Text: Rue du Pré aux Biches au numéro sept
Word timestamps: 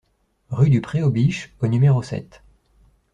Rue 0.49 0.71
du 0.71 0.81
Pré 0.81 1.03
aux 1.03 1.11
Biches 1.11 1.53
au 1.61 1.67
numéro 1.67 2.01
sept 2.01 2.41